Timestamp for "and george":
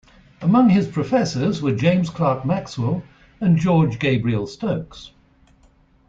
3.39-3.99